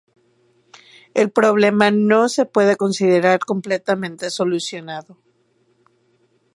[1.13, 5.19] El problema no se puede considerar completamente solucionado.